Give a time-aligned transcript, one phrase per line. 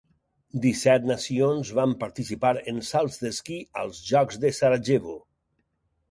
[0.61, 5.15] Disset nacions van participar en salts d'esquí als Jocs de Sarajevo.